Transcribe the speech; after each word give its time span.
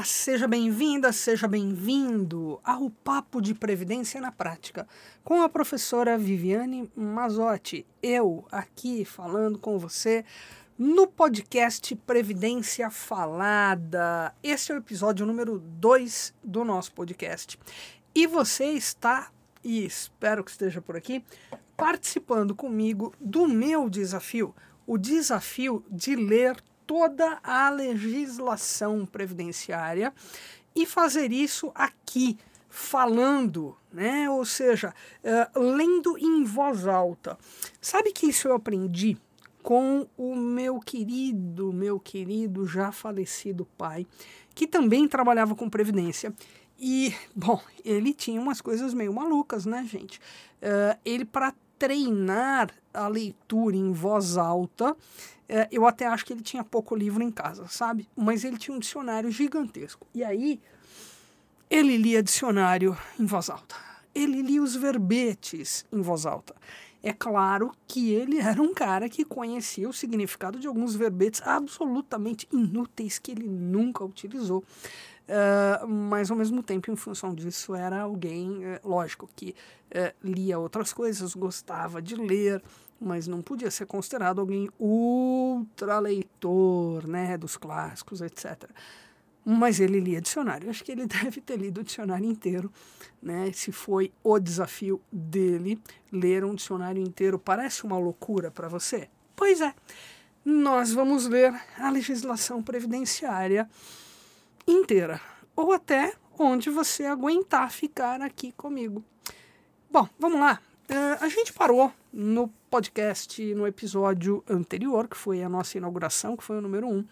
Olá, 0.00 0.06
seja 0.06 0.48
bem-vinda, 0.48 1.12
seja 1.12 1.46
bem-vindo 1.46 2.58
ao 2.64 2.88
Papo 2.88 3.38
de 3.38 3.54
Previdência 3.54 4.18
na 4.18 4.32
Prática, 4.32 4.88
com 5.22 5.42
a 5.42 5.48
professora 5.48 6.16
Viviane 6.16 6.90
Mazotti. 6.96 7.84
Eu 8.02 8.46
aqui 8.50 9.04
falando 9.04 9.58
com 9.58 9.78
você 9.78 10.24
no 10.78 11.06
podcast 11.06 11.94
Previdência 11.94 12.88
Falada. 12.88 14.34
Esse 14.42 14.72
é 14.72 14.74
o 14.74 14.78
episódio 14.78 15.26
número 15.26 15.58
2 15.58 16.32
do 16.42 16.64
nosso 16.64 16.94
podcast. 16.94 17.58
E 18.14 18.26
você 18.26 18.72
está, 18.72 19.30
e 19.62 19.84
espero 19.84 20.42
que 20.42 20.50
esteja 20.50 20.80
por 20.80 20.96
aqui, 20.96 21.22
participando 21.76 22.54
comigo 22.54 23.12
do 23.20 23.46
meu 23.46 23.90
desafio, 23.90 24.54
o 24.86 24.96
desafio 24.96 25.84
de 25.90 26.16
ler 26.16 26.56
toda 26.90 27.38
a 27.44 27.70
legislação 27.70 29.06
previdenciária 29.06 30.12
e 30.74 30.84
fazer 30.84 31.30
isso 31.30 31.70
aqui, 31.72 32.36
falando, 32.68 33.76
né? 33.92 34.28
ou 34.28 34.44
seja, 34.44 34.92
uh, 35.22 35.60
lendo 35.60 36.18
em 36.18 36.42
voz 36.42 36.88
alta. 36.88 37.38
Sabe 37.80 38.10
que 38.10 38.26
isso 38.26 38.48
eu 38.48 38.56
aprendi 38.56 39.16
com 39.62 40.04
o 40.16 40.34
meu 40.34 40.80
querido, 40.80 41.72
meu 41.72 42.00
querido 42.00 42.66
já 42.66 42.90
falecido 42.90 43.68
pai, 43.78 44.04
que 44.52 44.66
também 44.66 45.06
trabalhava 45.06 45.54
com 45.54 45.70
previdência. 45.70 46.34
E, 46.76 47.14
bom, 47.36 47.62
ele 47.84 48.12
tinha 48.12 48.40
umas 48.40 48.60
coisas 48.60 48.92
meio 48.92 49.14
malucas, 49.14 49.64
né, 49.64 49.86
gente? 49.88 50.18
Uh, 50.60 50.98
ele, 51.04 51.24
para 51.24 51.54
treinar 51.78 52.68
a 52.92 53.06
leitura 53.06 53.76
em 53.76 53.92
voz 53.92 54.36
alta, 54.36 54.96
é, 55.50 55.68
eu 55.72 55.84
até 55.84 56.06
acho 56.06 56.24
que 56.24 56.32
ele 56.32 56.42
tinha 56.42 56.62
pouco 56.62 56.94
livro 56.94 57.24
em 57.24 57.30
casa, 57.30 57.66
sabe? 57.66 58.08
Mas 58.16 58.44
ele 58.44 58.56
tinha 58.56 58.74
um 58.74 58.78
dicionário 58.78 59.28
gigantesco. 59.32 60.06
E 60.14 60.22
aí, 60.22 60.60
ele 61.68 61.96
lia 61.96 62.22
dicionário 62.22 62.96
em 63.18 63.26
voz 63.26 63.50
alta. 63.50 63.74
Ele 64.14 64.42
lia 64.42 64.62
os 64.62 64.76
verbetes 64.76 65.84
em 65.92 66.00
voz 66.00 66.24
alta. 66.24 66.54
É 67.02 67.12
claro 67.12 67.72
que 67.88 68.12
ele 68.12 68.38
era 68.40 68.62
um 68.62 68.72
cara 68.72 69.08
que 69.08 69.24
conhecia 69.24 69.88
o 69.88 69.92
significado 69.92 70.60
de 70.60 70.68
alguns 70.68 70.94
verbetes 70.94 71.42
absolutamente 71.44 72.46
inúteis 72.52 73.18
que 73.18 73.32
ele 73.32 73.48
nunca 73.48 74.04
utilizou. 74.04 74.62
Uh, 75.28 75.86
mas 75.86 76.30
ao 76.30 76.36
mesmo 76.36 76.62
tempo, 76.62 76.92
em 76.92 76.96
função 76.96 77.34
disso, 77.34 77.74
era 77.74 78.02
alguém, 78.02 78.64
uh, 78.64 78.80
lógico, 78.84 79.28
que 79.34 79.54
uh, 79.90 80.14
lia 80.22 80.58
outras 80.58 80.92
coisas, 80.92 81.34
gostava 81.34 82.00
de 82.00 82.14
ler, 82.14 82.62
mas 83.00 83.26
não 83.26 83.40
podia 83.40 83.70
ser 83.70 83.86
considerado 83.86 84.40
alguém 84.40 84.68
ultra 84.78 85.98
leitor, 85.98 87.06
né, 87.06 87.38
dos 87.38 87.56
clássicos, 87.56 88.20
etc. 88.20 88.68
Mas 89.44 89.80
ele 89.80 89.98
lia 89.98 90.20
dicionário. 90.20 90.68
Acho 90.68 90.84
que 90.84 90.92
ele 90.92 91.06
deve 91.08 91.40
ter 91.40 91.56
lido 91.56 91.80
o 91.80 91.84
dicionário 91.84 92.28
inteiro, 92.28 92.70
né? 93.22 93.50
Se 93.52 93.72
foi 93.72 94.12
o 94.22 94.38
desafio 94.38 95.00
dele 95.10 95.80
ler 96.12 96.44
um 96.44 96.54
dicionário 96.54 97.02
inteiro, 97.02 97.38
parece 97.38 97.84
uma 97.84 97.98
loucura 97.98 98.50
para 98.50 98.68
você? 98.68 99.08
Pois 99.34 99.60
é. 99.60 99.74
Nós 100.44 100.92
vamos 100.92 101.26
ler 101.26 101.54
a 101.78 101.90
legislação 101.90 102.62
previdenciária 102.62 103.68
inteira, 104.66 105.20
ou 105.54 105.72
até 105.72 106.14
onde 106.38 106.70
você 106.70 107.04
aguentar 107.04 107.70
ficar 107.70 108.22
aqui 108.22 108.52
comigo. 108.52 109.04
Bom, 109.90 110.08
vamos 110.18 110.40
lá. 110.40 110.60
Uh, 110.88 111.24
a 111.24 111.28
gente 111.28 111.52
parou 111.52 111.92
no 112.12 112.50
podcast, 112.70 113.42
no 113.54 113.66
episódio 113.66 114.44
anterior, 114.48 115.08
que 115.08 115.16
foi 115.16 115.42
a 115.42 115.48
nossa 115.48 115.76
inauguração, 115.76 116.36
que 116.36 116.44
foi 116.44 116.58
o 116.58 116.60
número 116.60 116.86
1, 116.86 116.90
um, 116.92 117.00
uh, 117.00 117.06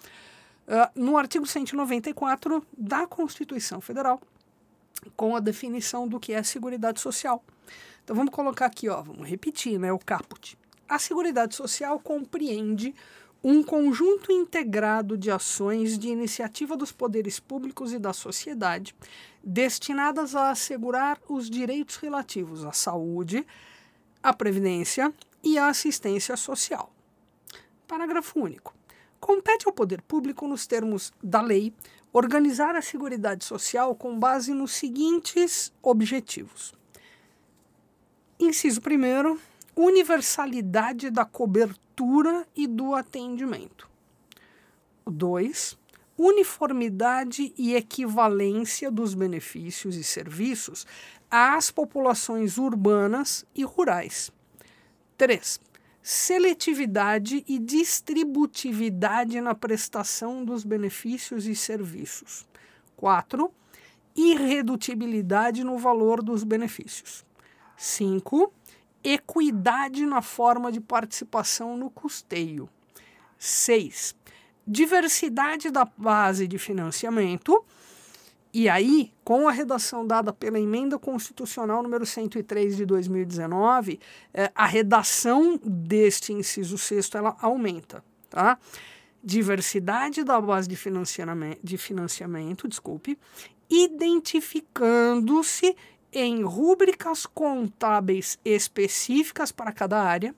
no 0.95 1.19
artigo 1.19 1.44
194 1.44 2.65
da 2.77 3.06
Constituição 3.06 3.81
Federal, 3.81 4.21
com 5.16 5.34
a 5.34 5.41
definição 5.41 6.06
do 6.06 6.21
que 6.21 6.33
é 6.33 6.43
Seguridade 6.44 7.00
Social. 7.00 7.43
Então 8.05 8.15
vamos 8.15 8.33
colocar 8.33 8.66
aqui, 8.66 8.88
ó, 8.88 9.03
vamos 9.03 9.28
repetir, 9.28 9.78
né, 9.78 9.93
o 9.93 9.99
caput. 9.99 10.56
A 10.88 10.99
Seguridade 10.99 11.55
Social 11.55 11.99
compreende 11.99 12.94
um 13.43 13.62
conjunto 13.62 14.33
integrado 14.33 15.16
de 15.16 15.31
ações 15.31 15.99
de 15.99 16.09
iniciativa 16.09 16.77
dos 16.77 16.93
poderes 16.93 17.38
públicos 17.38 17.93
e 17.93 17.99
da 17.99 18.12
sociedade 18.12 18.94
destinadas 19.43 20.34
a 20.34 20.50
assegurar 20.50 21.21
os 21.28 21.49
direitos 21.49 21.97
relativos 21.97 22.65
à 22.65 22.72
saúde, 22.72 23.47
à 24.22 24.33
previdência 24.33 25.12
e 25.43 25.59
à 25.59 25.69
assistência 25.69 26.37
social. 26.37 26.93
Parágrafo 27.87 28.41
único. 28.41 28.75
Compete 29.21 29.66
ao 29.66 29.72
poder 29.72 30.03
público, 30.03 30.47
nos 30.47 30.66
termos 30.66 31.12
da 31.22 31.41
lei, 31.41 31.72
organizar 32.12 32.76
a 32.76 32.82
Seguridade 32.82 33.44
Social 33.44 33.94
com 33.94 34.19
base 34.19 34.53
nos 34.53 34.72
seguintes 34.72 35.72
objetivos. 35.82 36.72
Inciso 38.38 38.81
1 38.81 39.38
universalidade 39.78 41.09
da 41.09 41.25
cobertura 41.25 42.44
e 42.56 42.66
do 42.66 42.94
atendimento. 42.94 43.88
2. 45.06 45.78
Uniformidade 46.16 47.54
e 47.56 47.77
equivalência 47.77 48.91
dos 48.91 49.15
benefícios 49.15 49.94
e 49.97 50.03
serviços 50.03 50.84
às 51.31 51.71
populações 51.71 52.59
urbanas 52.59 53.47
e 53.54 53.62
rurais. 53.62 54.32
3. 55.19 55.61
Seletividade 56.03 57.45
e 57.47 57.59
distributividade 57.59 59.39
na 59.43 59.55
prestação 59.55 60.43
dos 60.43 60.65
benefícios 60.65 61.47
e 61.47 61.55
serviços. 61.55 62.47
4. 62.97 63.53
Irredutibilidade 64.17 65.62
no 65.62 65.77
valor 65.77 66.23
dos 66.23 66.43
benefícios. 66.45 67.27
5 67.77 68.55
equidade 69.03 70.05
na 70.05 70.21
forma 70.21 70.73
de 70.73 70.81
participação 70.81 71.77
no 71.77 71.91
custeio. 71.91 72.69
6. 73.39 74.15
Diversidade 74.67 75.71
da 75.71 75.84
base 75.84 76.47
de 76.47 76.59
financiamento. 76.59 77.65
E 78.53 78.69
aí, 78.69 79.12
com 79.22 79.48
a 79.48 79.53
redação 79.53 80.04
dada 80.06 80.32
pela 80.32 80.59
Emenda 80.59 80.98
Constitucional 80.98 81.82
número 81.82 82.06
103 82.06 82.76
de 82.76 82.86
2019, 82.86 84.00
eh, 84.32 84.50
a 84.54 84.64
redação 84.66 85.60
deste 85.62 86.32
inciso 86.32 86.78
sexto 86.78 87.19
ela 87.19 87.36
aumenta, 87.41 88.03
tá? 88.31 88.59
Diversidade 89.22 90.25
da 90.25 90.41
base 90.41 90.66
de 90.66 90.76
financiamento, 90.76 91.60
de 91.62 91.76
financiamento 91.76 92.66
desculpe, 92.66 93.19
identificando-se 93.69 95.76
em 96.10 96.42
rúbricas 96.42 97.26
contábeis 97.26 98.38
específicas 98.44 99.53
para 99.53 99.72
cada 99.72 100.03
área 100.03 100.34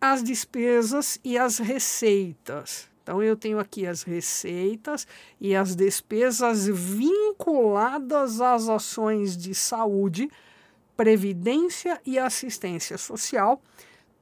as 0.00 0.24
despesas 0.24 1.20
e 1.22 1.38
as 1.38 1.58
receitas. 1.58 2.89
Então 3.02 3.22
eu 3.22 3.36
tenho 3.36 3.58
aqui 3.58 3.86
as 3.86 4.02
receitas 4.02 5.06
e 5.40 5.54
as 5.54 5.74
despesas 5.74 6.66
vinculadas 6.66 8.40
às 8.40 8.68
ações 8.68 9.36
de 9.36 9.54
saúde, 9.54 10.30
previdência 10.96 12.00
e 12.04 12.18
assistência 12.18 12.98
social, 12.98 13.60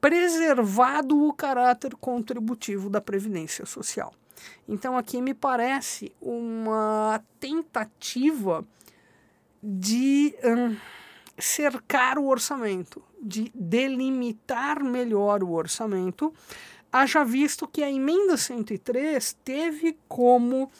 preservado 0.00 1.26
o 1.26 1.32
caráter 1.32 1.94
contributivo 1.96 2.88
da 2.88 3.00
previdência 3.00 3.66
social. 3.66 4.14
Então 4.68 4.96
aqui 4.96 5.20
me 5.20 5.34
parece 5.34 6.12
uma 6.20 7.22
tentativa 7.40 8.64
de 9.62 10.34
um, 10.44 10.76
cercar 11.38 12.18
o 12.18 12.26
orçamento, 12.26 13.02
de 13.20 13.50
delimitar 13.54 14.82
melhor 14.82 15.42
o 15.42 15.52
orçamento, 15.52 16.32
haja 16.92 17.24
visto 17.24 17.66
que 17.66 17.82
a 17.82 17.90
emenda 17.90 18.36
103 18.36 19.36
teve 19.44 19.96
como 20.08 20.70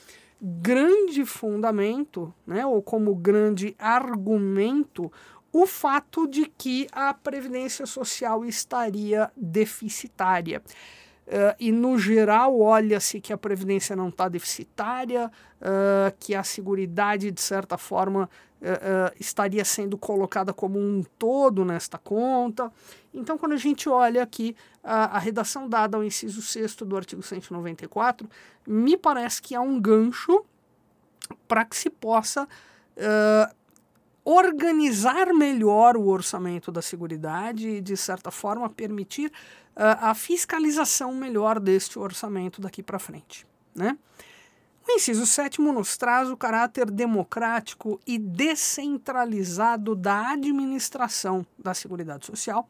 grande 0.41 1.25
fundamento, 1.25 2.33
né, 2.47 2.65
ou 2.65 2.83
como 2.83 3.15
grande 3.15 3.75
argumento, 3.79 5.11
o 5.53 5.67
fato 5.67 6.27
de 6.27 6.47
que 6.47 6.87
a 6.93 7.13
previdência 7.13 7.87
social 7.87 8.45
estaria 8.45 9.33
deficitária. 9.37 10.63
Uh, 11.29 11.53
e 11.61 11.71
no 11.71 11.99
geral 11.99 12.59
olha-se 12.59 13.21
que 13.21 13.35
a 13.35 13.37
previdência 13.37 13.95
não 13.95 14.09
está 14.09 14.31
deficitária, 14.31 15.31
uh, 15.61 16.17
que 16.19 16.35
a 16.35 16.43
seguridade 16.43 17.31
de 17.31 17.41
certa 17.43 17.77
forma 17.77 18.31
uh, 18.63 19.15
estaria 19.21 19.63
sendo 19.63 19.99
colocada 19.99 20.55
como 20.55 20.79
um 20.79 21.05
todo 21.19 21.67
nesta 21.67 21.99
conta. 21.99 22.73
Então, 23.13 23.37
quando 23.37 23.53
a 23.53 23.59
gente 23.59 23.91
olha 23.91 24.23
aqui 24.23 24.57
a, 24.83 25.19
redação 25.19 25.69
dada 25.69 25.99
ao 25.99 26.05
inciso 26.05 26.41
6 26.41 26.77
do 26.77 26.97
artigo 26.97 27.23
194, 27.23 28.27
me 28.67 28.97
parece 28.97 29.43
que 29.43 29.55
há 29.55 29.61
um 29.61 29.79
gancho 29.79 30.47
para 31.47 31.63
que 31.63 31.77
se 31.77 31.91
possa 31.91 32.49
organizar 34.31 35.33
melhor 35.33 35.97
o 35.97 36.07
orçamento 36.07 36.71
da 36.71 36.83
Seguridade 36.83 37.67
e, 37.67 37.81
de 37.81 37.97
certa 37.97 38.31
forma, 38.31 38.69
permitir 38.69 39.29
uh, 39.29 39.97
a 40.03 40.15
fiscalização 40.15 41.15
melhor 41.15 41.59
deste 41.59 41.99
orçamento 41.99 42.61
daqui 42.61 42.83
para 42.83 42.99
frente. 42.99 43.47
Né? 43.75 43.97
O 44.87 44.93
inciso 44.93 45.25
sétimo 45.25 45.73
nos 45.73 45.97
traz 45.97 46.29
o 46.29 46.37
caráter 46.37 46.91
democrático 46.91 47.99
e 48.07 48.19
descentralizado 48.19 49.97
da 49.97 50.33
administração 50.33 51.47
da 51.59 51.73
Seguridade 51.73 52.27
Social, 52.27 52.69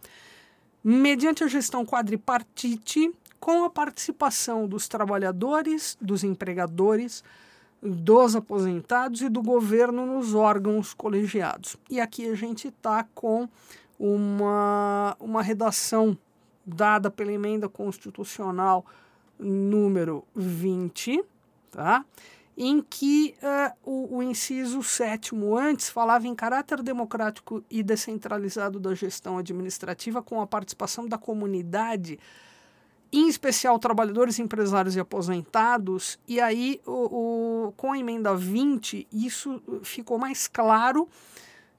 mediante 0.84 1.42
a 1.42 1.48
gestão 1.48 1.84
quadripartite, 1.84 3.12
com 3.40 3.64
a 3.64 3.70
participação 3.70 4.68
dos 4.68 4.86
trabalhadores, 4.86 5.96
dos 6.00 6.22
empregadores, 6.22 7.24
dos 7.82 8.34
aposentados 8.34 9.20
e 9.20 9.28
do 9.28 9.42
governo 9.42 10.04
nos 10.04 10.34
órgãos 10.34 10.92
colegiados. 10.92 11.76
E 11.88 12.00
aqui 12.00 12.28
a 12.28 12.34
gente 12.34 12.68
está 12.68 13.06
com 13.14 13.48
uma, 13.98 15.16
uma 15.20 15.42
redação 15.42 16.16
dada 16.66 17.10
pela 17.10 17.32
emenda 17.32 17.68
constitucional 17.68 18.84
número 19.38 20.24
20, 20.34 21.22
tá? 21.70 22.04
em 22.60 22.82
que 22.82 23.36
uh, 23.40 23.72
o, 23.88 24.16
o, 24.16 24.22
inciso 24.22 24.82
sétimo 24.82 25.56
antes 25.56 25.88
falava 25.88 26.26
em 26.26 26.34
caráter 26.34 26.82
democrático 26.82 27.62
e 27.70 27.84
descentralizado 27.84 28.80
da 28.80 28.96
gestão 28.96 29.38
administrativa 29.38 30.20
com 30.20 30.40
a 30.40 30.46
participação 30.46 31.06
da 31.06 31.16
comunidade 31.16 32.18
em 33.12 33.28
especial 33.28 33.78
trabalhadores, 33.78 34.38
empresários 34.38 34.94
e 34.94 35.00
aposentados, 35.00 36.18
e 36.26 36.40
aí 36.40 36.80
o, 36.86 37.68
o, 37.68 37.72
com 37.76 37.92
a 37.92 37.98
emenda 37.98 38.34
20 38.34 39.06
isso 39.12 39.62
ficou 39.82 40.18
mais 40.18 40.46
claro 40.46 41.08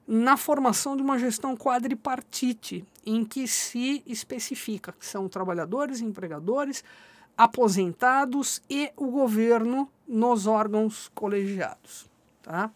na 0.07 0.35
formação 0.35 0.97
de 0.97 1.03
uma 1.03 1.19
gestão 1.19 1.55
quadripartite, 1.55 2.83
em 3.05 3.23
que 3.23 3.47
se 3.47 4.01
especifica 4.07 4.91
que 4.91 5.05
são 5.05 5.29
trabalhadores, 5.29 6.01
empregadores, 6.01 6.83
aposentados 7.37 8.59
e 8.67 8.91
o 8.97 9.05
governo 9.07 9.87
nos 10.07 10.47
órgãos 10.47 11.11
colegiados. 11.13 12.09
Tá? 12.41 12.71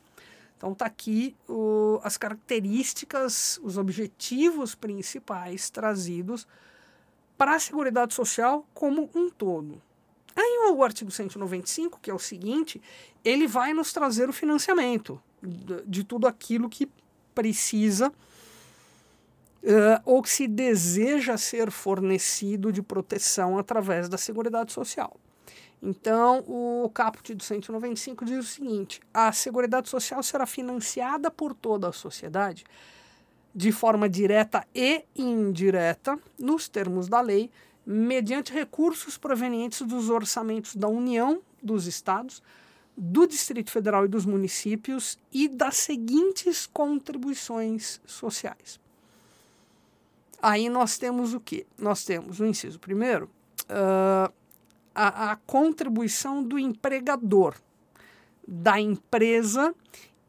Então 0.56 0.76
tá 0.76 0.86
aqui 0.86 1.36
o, 1.50 2.00
as 2.04 2.18
características, 2.18 3.60
os 3.64 3.80
objetivos 3.80 4.76
principais 4.76 5.72
trazidos 5.72 6.48
para 7.38 7.56
a 7.56 7.60
Seguridade 7.60 8.14
Social 8.14 8.66
como 8.74 9.10
um 9.14 9.30
todo. 9.30 9.82
Aí 10.36 10.72
o 10.72 10.84
artigo 10.84 11.12
195, 11.12 12.00
que 12.02 12.10
é 12.10 12.14
o 12.14 12.20
seguinte, 12.20 12.82
ele 13.24 13.48
vai 13.48 13.74
nos 13.74 13.94
trazer 13.94 14.30
o 14.30 14.34
financiamento 14.34 15.22
de, 15.86 16.04
tudo 16.04 16.28
aquilo 16.28 16.70
que 16.70 16.90
precisa 17.36 18.10
uh, 18.10 20.02
ou 20.06 20.22
que 20.22 20.30
se 20.30 20.48
deseja 20.48 21.38
ser 21.38 21.70
fornecido 21.70 22.72
de 22.72 22.82
proteção 22.82 23.58
através 23.58 24.10
da 24.10 24.18
Seguridade 24.18 24.72
Social. 24.72 25.16
Então, 25.82 26.40
o 26.48 26.90
caput 26.94 27.34
do 27.36 27.44
195 27.44 28.24
diz 28.24 28.40
o 28.40 28.48
seguinte: 28.48 29.02
a 29.14 29.32
Seguridade 29.34 29.90
Social 29.90 30.24
será 30.24 30.46
financiada 30.46 31.30
por 31.30 31.54
toda 31.54 31.90
a 31.90 31.92
sociedade 31.92 32.64
de 33.54 33.72
forma 33.72 34.10
direta 34.10 34.66
e 34.74 35.06
indireta, 35.16 36.18
nos 36.40 36.68
termos 36.68 37.08
da 37.08 37.22
lei, 37.22 37.52
mediante 37.86 38.54
recursos 38.54 39.18
provenientes 39.18 39.82
dos 39.82 40.10
orçamentos 40.10 40.76
da 40.76 40.88
União, 40.88 41.42
dos 41.62 41.86
Estados, 41.86 42.42
do 42.96 43.28
Distrito 43.28 43.72
Federal 43.72 44.06
e 44.06 44.08
dos 44.08 44.26
municípios 44.26 45.18
e 45.32 45.48
das 45.48 45.78
seguintes 45.78 46.66
contribuições 46.66 48.00
sociais. 48.06 48.80
Aí 50.42 50.70
nós 50.70 50.98
temos 50.98 51.34
o 51.34 51.40
que? 51.40 51.66
Nós 51.78 52.04
temos 52.04 52.40
o 52.40 52.46
inciso 52.46 52.80
primeiro, 52.80 53.30
uh, 53.64 54.32
a, 54.94 55.32
a 55.32 55.36
contribuição 55.38 56.44
do 56.44 56.60
empregador, 56.60 57.56
da 58.48 58.80
empresa 58.80 59.74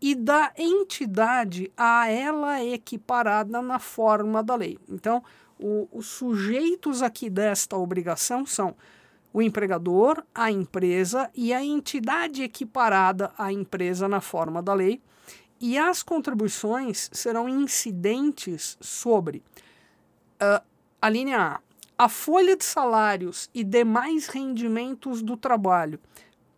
e 0.04 0.14
da 0.14 0.52
entidade 0.58 1.72
a 1.74 2.10
ela 2.10 2.62
equiparada 2.62 3.62
na 3.62 3.78
forma 3.78 4.42
da 4.42 4.54
lei. 4.54 4.78
Então, 4.86 5.24
o, 5.58 5.88
os 5.90 6.08
sujeitos 6.08 7.00
aqui 7.00 7.30
desta 7.30 7.74
obrigação 7.78 8.44
são 8.44 8.76
o 9.32 9.40
empregador, 9.40 10.22
a 10.34 10.50
empresa 10.50 11.30
e 11.34 11.54
a 11.54 11.64
entidade 11.64 12.42
equiparada 12.42 13.32
à 13.38 13.50
empresa 13.50 14.06
na 14.06 14.20
forma 14.20 14.62
da 14.62 14.74
lei. 14.74 15.00
E 15.58 15.78
as 15.78 16.02
contribuições 16.02 17.08
serão 17.10 17.48
incidentes 17.48 18.76
sobre 18.82 19.42
uh, 20.38 20.62
a 21.00 21.08
linha 21.08 21.40
A, 21.40 21.60
a 22.04 22.10
folha 22.10 22.54
de 22.54 22.64
salários 22.66 23.48
e 23.54 23.64
demais 23.64 24.26
rendimentos 24.26 25.22
do 25.22 25.34
trabalho 25.34 25.98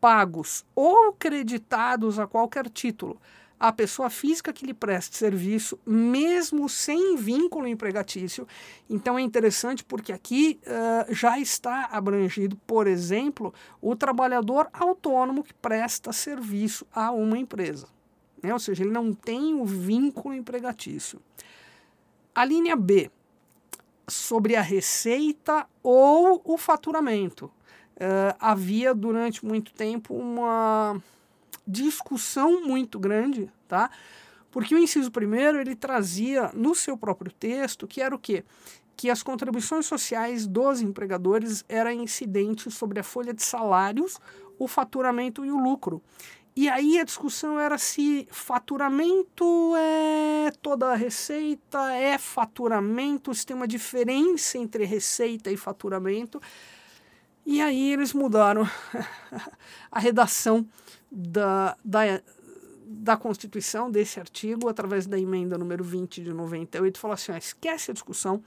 pagos 0.07 0.65
ou 0.73 1.13
creditados 1.15 2.17
a 2.17 2.29
qualquer 2.29 2.71
título 2.71 3.21
à 3.59 3.73
pessoa 3.73 4.09
física 4.09 4.53
que 4.53 4.65
lhe 4.65 4.73
preste 4.73 5.17
serviço, 5.17 5.81
mesmo 5.85 6.69
sem 6.69 7.17
vínculo 7.17 7.67
empregatício. 7.67 8.47
Então 8.89 9.19
é 9.19 9.23
interessante 9.23 9.83
porque 9.83 10.13
aqui 10.13 10.61
uh, 10.63 11.13
já 11.13 11.41
está 11.41 11.89
abrangido, 11.91 12.57
por 12.69 12.87
exemplo, 12.87 13.53
o 13.83 13.97
trabalhador 13.97 14.69
autônomo 14.73 15.43
que 15.43 15.55
presta 15.55 16.13
serviço 16.13 16.87
a 16.95 17.11
uma 17.11 17.37
empresa. 17.37 17.89
Né? 18.41 18.53
Ou 18.53 18.61
seja, 18.61 18.85
ele 18.85 18.93
não 18.93 19.13
tem 19.13 19.55
o 19.55 19.65
vínculo 19.65 20.33
empregatício. 20.33 21.21
A 22.33 22.45
linha 22.45 22.77
B, 22.77 23.11
sobre 24.07 24.55
a 24.55 24.63
receita 24.63 25.67
ou 25.83 26.41
o 26.45 26.57
faturamento 26.57 27.51
uh, 27.97 28.37
havia 28.39 28.95
durante 28.95 29.45
muito 29.45 29.73
tempo 29.73 30.15
uma 30.15 31.01
discussão 31.67 32.65
muito 32.65 32.99
grande, 32.99 33.51
tá? 33.67 33.91
Porque 34.51 34.75
o 34.75 34.79
inciso 34.79 35.11
primeiro 35.11 35.61
ele 35.61 35.75
trazia 35.75 36.51
no 36.55 36.75
seu 36.75 36.97
próprio 36.97 37.33
texto 37.33 37.87
que 37.87 38.01
era 38.01 38.15
o 38.15 38.19
quê? 38.19 38.45
Que 38.97 39.11
as 39.11 39.23
contribuições 39.23 39.85
sociais 39.85 40.47
dos 40.47 40.81
empregadores 40.81 41.65
eram 41.69 41.91
incidentes 41.91 42.73
sobre 42.75 42.99
a 43.01 43.03
folha 43.03 43.35
de 43.35 43.43
salários, 43.43 44.19
o 44.59 44.67
faturamento 44.67 45.45
e 45.45 45.51
o 45.51 45.59
lucro. 45.59 46.03
E 46.59 46.71
aí 46.71 46.99
a 46.99 47.05
discussão 47.05 47.61
era 47.61 47.77
se 47.77 48.27
faturamento 48.31 49.75
é 49.77 50.51
toda 50.63 50.87
a 50.93 50.97
receita, 50.97 51.93
é 51.93 52.17
faturamento, 52.17 53.35
se 53.35 53.45
tem 53.45 53.55
uma 53.55 53.69
diferença 53.69 54.57
entre 54.57 54.87
receita 54.87 55.51
e 55.51 55.57
faturamento. 55.59 56.41
E 57.47 57.63
aí 57.63 57.93
eles 57.93 58.13
mudaram 58.13 58.69
a 59.89 60.01
redação 60.01 60.67
da, 61.09 61.77
da, 61.85 62.21
da 62.85 63.17
Constituição, 63.17 63.89
desse 63.89 64.19
artigo, 64.19 64.69
através 64.69 65.07
da 65.07 65.17
emenda 65.17 65.57
número 65.57 65.85
20 65.85 66.25
de 66.25 66.33
98, 66.33 66.99
falou 66.99 67.15
assim, 67.15 67.33
esquece 67.37 67.93
a 67.93 67.95
discussão, 67.95 68.43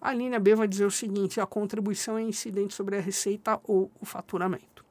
a 0.00 0.12
linha 0.12 0.40
B 0.40 0.56
vai 0.56 0.66
dizer 0.66 0.84
o 0.84 0.90
seguinte, 0.90 1.40
a 1.40 1.46
contribuição 1.46 2.18
é 2.18 2.22
incidente 2.22 2.74
sobre 2.74 2.96
a 2.96 3.00
receita 3.00 3.60
ou 3.62 3.88
o 4.00 4.04
faturamento. 4.04 4.84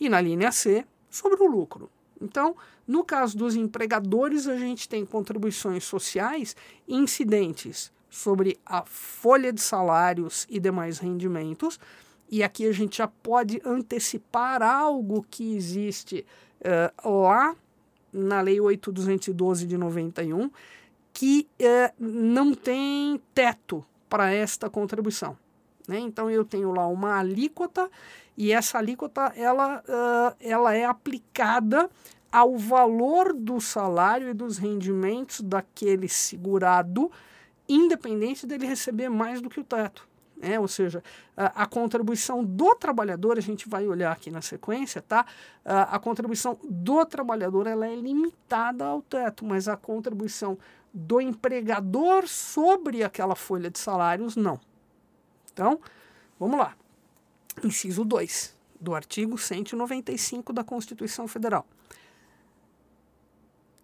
E 0.00 0.08
na 0.08 0.20
linha 0.20 0.50
C, 0.50 0.84
sobre 1.08 1.40
o 1.40 1.46
lucro. 1.46 1.88
Então, 2.20 2.56
no 2.84 3.04
caso 3.04 3.38
dos 3.38 3.54
empregadores, 3.54 4.48
a 4.48 4.56
gente 4.56 4.88
tem 4.88 5.06
contribuições 5.06 5.84
sociais 5.84 6.56
incidentes 6.88 7.92
sobre 8.10 8.58
a 8.66 8.84
folha 8.84 9.52
de 9.52 9.60
salários 9.60 10.46
e 10.50 10.58
demais 10.58 10.98
rendimentos, 10.98 11.78
e 12.32 12.42
aqui 12.42 12.66
a 12.66 12.72
gente 12.72 12.96
já 12.96 13.06
pode 13.06 13.60
antecipar 13.62 14.62
algo 14.62 15.22
que 15.30 15.54
existe 15.54 16.24
uh, 16.62 17.26
lá 17.26 17.54
na 18.10 18.40
Lei 18.40 18.56
8.212 18.56 19.66
de 19.66 19.76
91, 19.76 20.50
que 21.12 21.46
uh, 21.60 21.92
não 21.98 22.54
tem 22.54 23.20
teto 23.34 23.84
para 24.08 24.32
esta 24.32 24.70
contribuição. 24.70 25.36
Né? 25.86 25.98
Então 25.98 26.30
eu 26.30 26.42
tenho 26.42 26.72
lá 26.72 26.86
uma 26.86 27.18
alíquota 27.18 27.90
e 28.34 28.50
essa 28.50 28.78
alíquota 28.78 29.30
ela, 29.36 29.84
uh, 29.86 30.34
ela 30.40 30.74
é 30.74 30.86
aplicada 30.86 31.90
ao 32.32 32.56
valor 32.56 33.34
do 33.34 33.60
salário 33.60 34.30
e 34.30 34.32
dos 34.32 34.56
rendimentos 34.56 35.42
daquele 35.42 36.08
segurado, 36.08 37.12
independente 37.68 38.46
dele 38.46 38.64
receber 38.64 39.10
mais 39.10 39.42
do 39.42 39.50
que 39.50 39.60
o 39.60 39.64
teto. 39.64 40.10
Né? 40.42 40.58
Ou 40.58 40.66
seja, 40.66 41.02
a, 41.36 41.62
a, 41.62 41.66
contribuição 41.66 42.44
do 42.44 42.74
trabalhador, 42.74 43.38
a 43.38 43.40
gente 43.40 43.68
vai 43.68 43.86
olhar 43.86 44.10
aqui 44.10 44.28
na 44.28 44.42
sequência, 44.42 45.00
tá? 45.00 45.24
A, 45.64 45.94
a 45.94 45.98
contribuição 46.00 46.58
do 46.68 47.06
trabalhador 47.06 47.68
ela 47.68 47.86
é 47.86 47.94
limitada 47.94 48.84
ao 48.84 49.00
teto, 49.00 49.44
mas 49.44 49.68
a 49.68 49.76
contribuição 49.76 50.58
do 50.92 51.20
empregador 51.20 52.26
sobre 52.26 53.04
aquela 53.04 53.36
folha 53.36 53.70
de 53.70 53.78
salários, 53.78 54.34
não. 54.34 54.58
Então, 55.52 55.80
vamos 56.40 56.58
lá. 56.58 56.74
Inciso 57.62 58.04
2 58.04 58.56
do 58.80 58.96
artigo 58.96 59.38
195 59.38 60.52
da 60.52 60.64
Constituição 60.64 61.28
Federal. 61.28 61.64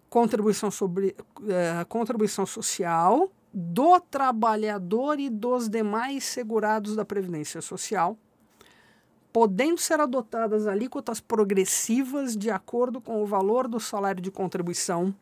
Contribuição, 0.09 0.69
sobre, 0.69 1.15
é, 1.47 1.85
contribuição 1.85 2.45
social 2.45 3.31
do 3.53 3.99
trabalhador 3.99 5.19
e 5.19 5.29
dos 5.29 5.67
demais 5.67 6.23
segurados 6.23 6.95
da 6.95 7.03
Previdência 7.03 7.61
Social 7.61 8.17
podendo 9.31 9.79
ser 9.79 9.99
adotadas 9.99 10.67
alíquotas 10.67 11.19
progressivas 11.19 12.35
de 12.35 12.49
acordo 12.49 12.99
com 12.99 13.21
o 13.21 13.25
valor 13.25 13.67
do 13.67 13.79
salário 13.79 14.21
de 14.21 14.31
contribuição, 14.31 15.13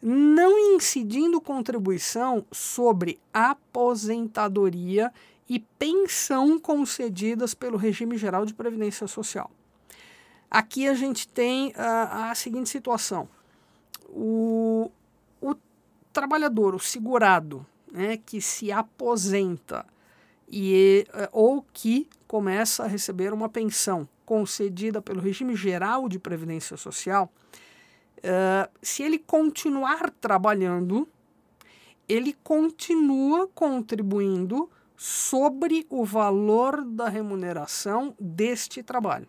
não 0.00 0.58
incidindo 0.74 1.40
contribuição 1.40 2.44
sobre 2.50 3.18
aposentadoria 3.32 5.12
e 5.48 5.58
pensão 5.58 6.58
concedidas 6.58 7.54
pelo 7.54 7.76
regime 7.76 8.16
geral 8.16 8.46
de 8.46 8.54
previdência 8.54 9.06
social. 9.06 9.50
Aqui 10.48 10.88
a 10.88 10.94
gente 10.94 11.28
tem 11.28 11.70
uh, 11.70 12.30
a 12.30 12.34
seguinte 12.34 12.70
situação: 12.70 13.28
o, 14.08 14.90
trabalhador, 16.12 16.74
o 16.74 16.80
segurado, 16.80 17.66
né, 17.92 18.16
que 18.16 18.40
se 18.40 18.70
aposenta 18.70 19.86
e, 20.48 21.06
uh, 21.10 21.28
ou 21.32 21.64
que 21.72 22.08
começa 22.26 22.84
a 22.84 22.86
receber 22.86 23.32
uma 23.32 23.48
pensão 23.48 24.08
concedida 24.24 25.02
pelo 25.02 25.20
regime 25.20 25.56
geral 25.56 26.08
de 26.08 26.18
previdência 26.18 26.76
social, 26.76 27.32
uh, 28.18 28.70
se 28.82 29.02
ele 29.02 29.18
continuar 29.18 30.10
trabalhando, 30.10 31.08
ele 32.08 32.36
continua 32.44 33.48
contribuindo 33.48 34.70
sobre 34.96 35.86
o 35.88 36.04
valor 36.04 36.84
da 36.84 37.08
remuneração 37.08 38.14
deste 38.20 38.82
trabalho. 38.82 39.26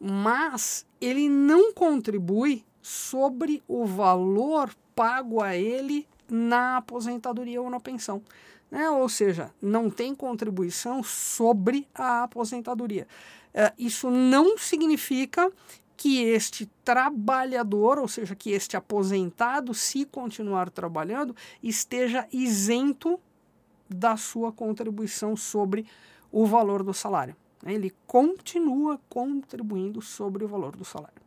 Mas 0.00 0.86
ele 1.00 1.28
não 1.28 1.72
contribui 1.72 2.64
sobre 2.84 3.62
o 3.66 3.86
valor 3.86 4.70
pago 4.94 5.42
a 5.42 5.56
ele 5.56 6.06
na 6.28 6.76
aposentadoria 6.76 7.62
ou 7.62 7.70
na 7.70 7.80
pensão. 7.80 8.22
Né? 8.70 8.90
Ou 8.90 9.08
seja, 9.08 9.50
não 9.60 9.88
tem 9.88 10.14
contribuição 10.14 11.02
sobre 11.02 11.88
a 11.94 12.24
aposentadoria. 12.24 13.08
É, 13.54 13.72
isso 13.78 14.10
não 14.10 14.58
significa 14.58 15.50
que 15.96 16.24
este 16.24 16.66
trabalhador, 16.84 17.98
ou 17.98 18.06
seja, 18.06 18.34
que 18.34 18.50
este 18.50 18.76
aposentado, 18.76 19.72
se 19.72 20.04
continuar 20.04 20.68
trabalhando, 20.68 21.34
esteja 21.62 22.28
isento 22.30 23.18
da 23.88 24.14
sua 24.18 24.52
contribuição 24.52 25.34
sobre 25.34 25.86
o 26.30 26.44
valor 26.44 26.82
do 26.82 26.92
salário. 26.92 27.34
Né? 27.62 27.72
Ele 27.72 27.94
continua 28.06 29.00
contribuindo 29.08 30.02
sobre 30.02 30.44
o 30.44 30.48
valor 30.48 30.76
do 30.76 30.84
salário. 30.84 31.23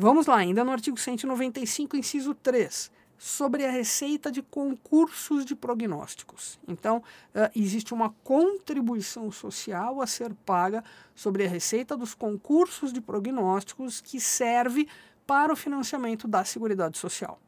Vamos 0.00 0.28
lá, 0.28 0.36
ainda 0.36 0.62
no 0.62 0.70
artigo 0.70 0.96
195, 0.96 1.96
inciso 1.96 2.32
3, 2.32 2.88
sobre 3.18 3.66
a 3.66 3.70
receita 3.72 4.30
de 4.30 4.42
concursos 4.42 5.44
de 5.44 5.56
prognósticos. 5.56 6.56
Então, 6.68 6.98
uh, 6.98 7.50
existe 7.56 7.92
uma 7.92 8.10
contribuição 8.22 9.28
social 9.32 10.00
a 10.00 10.06
ser 10.06 10.32
paga 10.46 10.84
sobre 11.16 11.44
a 11.44 11.48
receita 11.48 11.96
dos 11.96 12.14
concursos 12.14 12.92
de 12.92 13.00
prognósticos 13.00 14.00
que 14.00 14.20
serve 14.20 14.86
para 15.26 15.52
o 15.52 15.56
financiamento 15.56 16.28
da 16.28 16.44
Seguridade 16.44 16.96
Social. 16.96 17.40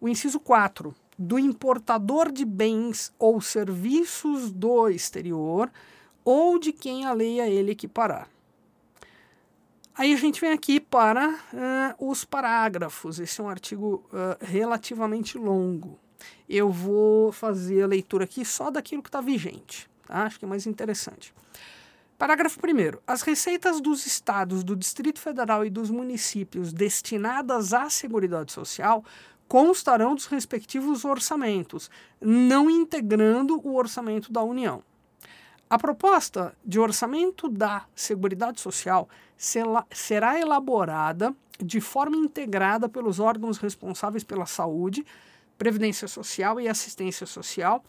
O 0.00 0.08
inciso 0.08 0.38
4, 0.38 0.94
do 1.18 1.40
importador 1.40 2.30
de 2.30 2.44
bens 2.44 3.12
ou 3.18 3.40
serviços 3.40 4.52
do 4.52 4.88
exterior 4.88 5.68
ou 6.24 6.56
de 6.56 6.72
quem 6.72 7.04
a 7.04 7.12
lei 7.12 7.40
a 7.40 7.48
ele 7.48 7.72
equiparar. 7.72 8.28
Aí 9.98 10.14
a 10.14 10.16
gente 10.16 10.40
vem 10.40 10.52
aqui 10.52 10.78
para 10.78 11.28
uh, 11.28 12.08
os 12.08 12.24
parágrafos. 12.24 13.18
Esse 13.18 13.40
é 13.40 13.44
um 13.44 13.48
artigo 13.48 14.08
uh, 14.12 14.38
relativamente 14.40 15.36
longo. 15.36 15.98
Eu 16.48 16.70
vou 16.70 17.32
fazer 17.32 17.82
a 17.82 17.86
leitura 17.88 18.22
aqui 18.22 18.44
só 18.44 18.70
daquilo 18.70 19.02
que 19.02 19.08
está 19.08 19.20
vigente. 19.20 19.90
Tá? 20.06 20.22
Acho 20.22 20.38
que 20.38 20.44
é 20.44 20.48
mais 20.48 20.68
interessante. 20.68 21.34
Parágrafo 22.16 22.60
1. 22.64 23.00
As 23.08 23.22
receitas 23.22 23.80
dos 23.80 24.06
estados, 24.06 24.62
do 24.62 24.76
Distrito 24.76 25.18
Federal 25.18 25.66
e 25.66 25.70
dos 25.70 25.90
municípios 25.90 26.72
destinadas 26.72 27.74
à 27.74 27.90
Seguridade 27.90 28.52
Social 28.52 29.04
constarão 29.48 30.14
dos 30.14 30.26
respectivos 30.26 31.04
orçamentos, 31.04 31.90
não 32.20 32.70
integrando 32.70 33.60
o 33.66 33.74
orçamento 33.74 34.30
da 34.30 34.42
União. 34.44 34.80
A 35.70 35.78
proposta 35.78 36.54
de 36.64 36.80
orçamento 36.80 37.46
da 37.46 37.84
Seguridade 37.94 38.58
Social 38.58 39.06
será 39.36 40.40
elaborada 40.40 41.34
de 41.62 41.78
forma 41.78 42.16
integrada 42.16 42.88
pelos 42.88 43.20
órgãos 43.20 43.58
responsáveis 43.58 44.24
pela 44.24 44.46
saúde, 44.46 45.04
previdência 45.58 46.08
social 46.08 46.58
e 46.58 46.68
assistência 46.68 47.26
social, 47.26 47.84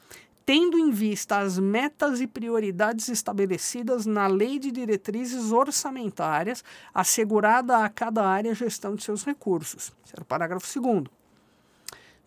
tendo 0.45 0.77
em 0.77 0.91
vista 0.91 1.38
as 1.38 1.57
metas 1.57 2.19
e 2.19 2.27
prioridades 2.27 3.07
estabelecidas 3.07 4.05
na 4.05 4.27
Lei 4.27 4.59
de 4.59 4.71
Diretrizes 4.71 5.53
Orçamentárias, 5.53 6.63
assegurada 6.93 7.77
a 7.77 7.88
cada 7.88 8.25
área 8.27 8.51
a 8.51 8.55
gestão 8.55 8.93
de 8.93 9.03
seus 9.03 9.24
recursos. 9.24 9.93
Esse 10.03 10.15
era 10.15 10.24
o 10.24 10.25
parágrafo 10.25 10.81
2. 10.81 11.03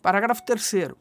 Parágrafo 0.00 0.42
3. 0.46 0.92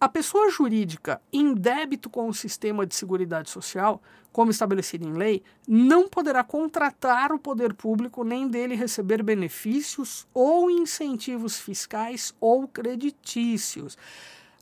A 0.00 0.08
pessoa 0.08 0.48
jurídica 0.48 1.20
em 1.30 1.52
débito 1.52 2.08
com 2.08 2.26
o 2.26 2.32
sistema 2.32 2.86
de 2.86 2.94
seguridade 2.94 3.50
social, 3.50 4.00
como 4.32 4.50
estabelecido 4.50 5.06
em 5.06 5.12
lei, 5.12 5.42
não 5.68 6.08
poderá 6.08 6.42
contratar 6.42 7.32
o 7.32 7.38
poder 7.38 7.74
público 7.74 8.24
nem 8.24 8.48
dele 8.48 8.74
receber 8.74 9.22
benefícios 9.22 10.26
ou 10.32 10.70
incentivos 10.70 11.60
fiscais 11.60 12.34
ou 12.40 12.66
creditícios. 12.66 13.98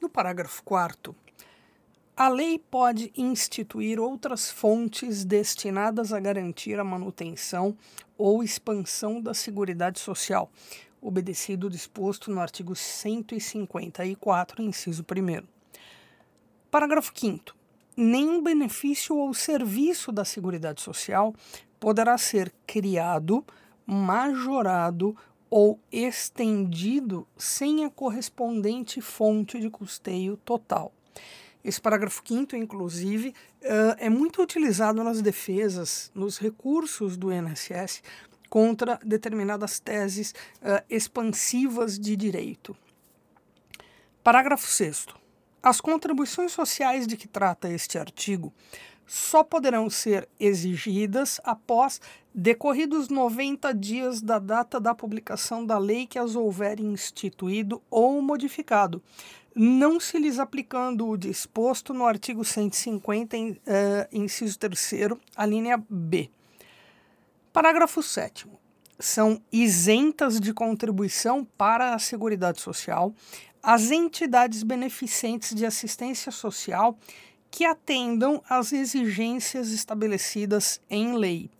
No 0.00 0.08
parágrafo 0.08 0.62
4, 0.64 1.14
a 2.16 2.28
lei 2.28 2.58
pode 2.58 3.12
instituir 3.14 4.00
outras 4.00 4.50
fontes 4.50 5.26
destinadas 5.26 6.10
a 6.10 6.18
garantir 6.18 6.80
a 6.80 6.84
manutenção 6.84 7.76
ou 8.16 8.42
expansão 8.42 9.20
da 9.20 9.34
Seguridade 9.34 10.00
Social, 10.00 10.50
obedecido 11.02 11.66
o 11.66 11.70
disposto 11.70 12.30
no 12.30 12.40
artigo 12.40 12.74
154, 12.74 14.62
inciso 14.62 15.02
1. 15.02 15.46
Parágrafo 16.70 17.12
5. 17.14 17.54
Nenhum 17.94 18.42
benefício 18.42 19.14
ou 19.14 19.34
serviço 19.34 20.10
da 20.10 20.24
Seguridade 20.24 20.80
Social 20.80 21.34
poderá 21.78 22.16
ser 22.16 22.50
criado, 22.66 23.44
majorado 23.84 25.14
ou 25.50 25.80
estendido 25.90 27.26
sem 27.36 27.84
a 27.84 27.90
correspondente 27.90 29.00
fonte 29.00 29.58
de 29.58 29.68
custeio 29.68 30.36
total. 30.36 30.92
Esse 31.62 31.80
parágrafo 31.80 32.22
5 32.24 32.56
inclusive, 32.56 33.30
uh, 33.62 33.96
é 33.98 34.08
muito 34.08 34.40
utilizado 34.40 35.02
nas 35.04 35.20
defesas, 35.20 36.10
nos 36.14 36.38
recursos 36.38 37.16
do 37.16 37.32
INSS 37.32 38.02
contra 38.48 38.98
determinadas 39.04 39.78
teses 39.78 40.32
uh, 40.62 40.82
expansivas 40.88 41.98
de 41.98 42.16
direito. 42.16 42.76
Parágrafo 44.22 44.66
6. 44.66 45.06
As 45.62 45.80
contribuições 45.80 46.52
sociais 46.52 47.06
de 47.06 47.16
que 47.16 47.28
trata 47.28 47.68
este 47.68 47.98
artigo 47.98 48.52
só 49.12 49.42
poderão 49.42 49.90
ser 49.90 50.28
exigidas 50.38 51.40
após 51.42 52.00
decorridos 52.32 53.08
90 53.08 53.74
dias 53.74 54.22
da 54.22 54.38
data 54.38 54.78
da 54.78 54.94
publicação 54.94 55.66
da 55.66 55.78
lei 55.78 56.06
que 56.06 56.16
as 56.16 56.36
houver 56.36 56.78
instituído 56.78 57.82
ou 57.90 58.22
modificado, 58.22 59.02
não 59.52 59.98
se 59.98 60.16
lhes 60.16 60.38
aplicando 60.38 61.08
o 61.08 61.16
disposto 61.16 61.92
no 61.92 62.06
artigo 62.06 62.44
150, 62.44 63.36
uh, 63.36 63.50
inciso 64.12 64.56
3, 64.56 65.18
a 65.34 65.44
linha 65.44 65.82
B. 65.90 66.30
Parágrafo 67.52 68.04
7. 68.04 68.46
São 68.96 69.42
isentas 69.50 70.38
de 70.38 70.54
contribuição 70.54 71.44
para 71.58 71.94
a 71.96 71.98
Seguridade 71.98 72.60
Social 72.60 73.12
as 73.62 73.90
entidades 73.90 74.62
beneficentes 74.62 75.54
de 75.54 75.66
assistência 75.66 76.32
social 76.32 76.96
que 77.50 77.64
atendam 77.64 78.42
às 78.48 78.72
exigências 78.72 79.70
estabelecidas 79.72 80.80
em 80.88 81.16
lei. 81.16 81.50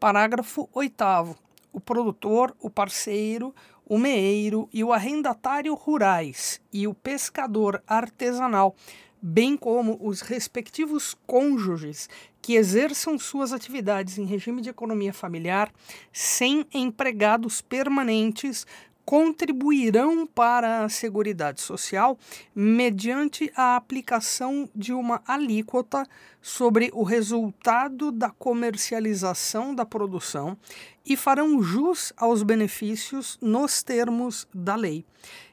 Parágrafo 0.00 0.68
8. 0.72 1.36
O 1.72 1.80
produtor, 1.80 2.54
o 2.60 2.68
parceiro, 2.68 3.54
o 3.86 3.98
meeiro 3.98 4.68
e 4.72 4.82
o 4.82 4.92
arrendatário 4.92 5.74
rurais 5.74 6.60
e 6.72 6.86
o 6.86 6.94
pescador 6.94 7.82
artesanal, 7.86 8.74
bem 9.20 9.56
como 9.56 9.96
os 10.00 10.20
respectivos 10.20 11.16
cônjuges 11.26 12.08
que 12.40 12.54
exerçam 12.54 13.16
suas 13.16 13.52
atividades 13.52 14.18
em 14.18 14.24
regime 14.24 14.60
de 14.60 14.68
economia 14.68 15.12
familiar 15.12 15.72
sem 16.12 16.66
empregados 16.74 17.62
permanentes 17.62 18.66
contribuirão 19.04 20.26
para 20.26 20.84
a 20.84 20.88
Seguridade 20.88 21.60
Social 21.60 22.18
mediante 22.54 23.52
a 23.56 23.76
aplicação 23.76 24.68
de 24.74 24.92
uma 24.92 25.22
alíquota 25.26 26.06
sobre 26.40 26.90
o 26.92 27.02
resultado 27.02 28.12
da 28.12 28.30
comercialização 28.30 29.74
da 29.74 29.84
produção 29.84 30.56
e 31.04 31.16
farão 31.16 31.62
jus 31.62 32.12
aos 32.16 32.42
benefícios 32.42 33.38
nos 33.40 33.82
termos 33.82 34.46
da 34.54 34.76
lei. 34.76 35.04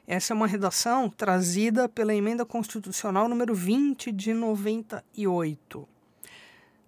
Essa 0.06 0.32
é 0.32 0.36
uma 0.36 0.46
redação 0.46 1.08
trazida 1.08 1.88
pela 1.88 2.14
Emenda 2.14 2.44
Constitucional 2.44 3.28
número 3.28 3.54
20 3.54 4.10
de 4.12 4.32
98. 4.32 5.88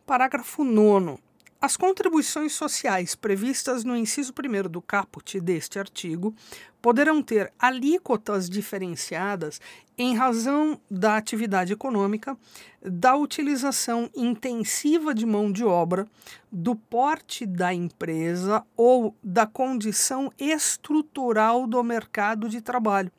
Parágrafo 0.04 0.64
9 0.64 1.18
as 1.62 1.76
contribuições 1.76 2.54
sociais 2.54 3.14
previstas 3.14 3.84
no 3.84 3.96
inciso 3.96 4.32
1 4.36 4.68
do 4.68 4.82
caput 4.82 5.40
deste 5.40 5.78
artigo 5.78 6.34
poderão 6.82 7.22
ter 7.22 7.52
alíquotas 7.56 8.50
diferenciadas 8.50 9.60
em 9.96 10.16
razão 10.16 10.80
da 10.90 11.16
atividade 11.16 11.72
econômica, 11.72 12.36
da 12.84 13.14
utilização 13.14 14.10
intensiva 14.12 15.14
de 15.14 15.24
mão 15.24 15.52
de 15.52 15.64
obra, 15.64 16.08
do 16.50 16.74
porte 16.74 17.46
da 17.46 17.72
empresa 17.72 18.64
ou 18.76 19.16
da 19.22 19.46
condição 19.46 20.32
estrutural 20.36 21.68
do 21.68 21.80
mercado 21.84 22.48
de 22.48 22.60
trabalho, 22.60 23.12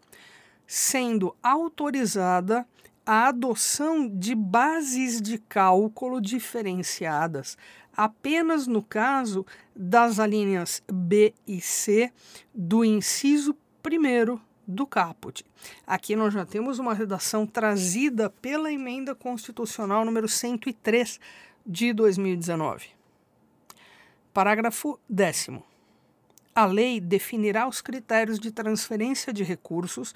sendo 0.67 1.33
autorizada 1.41 2.67
a 3.05 3.27
adoção 3.27 4.07
de 4.07 4.33
bases 4.33 5.21
de 5.21 5.37
cálculo 5.37 6.21
diferenciadas 6.21 7.57
apenas 7.95 8.67
no 8.67 8.81
caso 8.81 9.45
das 9.75 10.19
alíneas 10.19 10.81
B 10.91 11.33
e 11.47 11.61
C 11.61 12.11
do 12.53 12.83
inciso 12.83 13.55
1 13.85 14.39
do 14.65 14.87
caput. 14.87 15.45
Aqui 15.85 16.15
nós 16.15 16.33
já 16.33 16.45
temos 16.45 16.79
uma 16.79 16.93
redação 16.93 17.45
trazida 17.45 18.29
pela 18.29 18.71
emenda 18.71 19.13
constitucional 19.13 20.05
número 20.05 20.27
103 20.27 21.19
de 21.65 21.93
2019. 21.93 22.87
Parágrafo 24.33 24.99
10 25.09 25.49
a 26.55 26.65
lei 26.65 26.99
definirá 26.99 27.67
os 27.67 27.81
critérios 27.81 28.39
de 28.39 28.51
transferência 28.51 29.33
de 29.33 29.43
recursos 29.43 30.13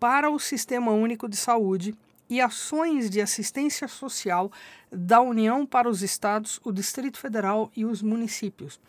para 0.00 0.30
o 0.30 0.38
Sistema 0.38 0.92
Único 0.92 1.28
de 1.28 1.36
Saúde 1.36 1.94
e 2.28 2.40
ações 2.40 3.10
de 3.10 3.20
assistência 3.20 3.86
social 3.88 4.50
da 4.90 5.20
União 5.20 5.66
para 5.66 5.88
os 5.88 6.02
Estados, 6.02 6.60
o 6.64 6.72
Distrito 6.72 7.18
Federal 7.18 7.70
e 7.76 7.84
os 7.84 8.02
municípios, 8.02 8.80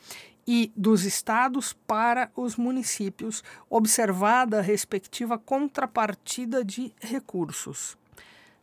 e 0.48 0.71
dos 0.76 1.04
estados 1.04 1.74
para 1.74 2.32
os 2.36 2.56
municípios, 2.56 3.43
observada 3.69 4.60
a 4.60 4.62
respectiva 4.62 5.38
contrapartida 5.38 6.63
de 6.63 6.93
recursos. 7.02 7.98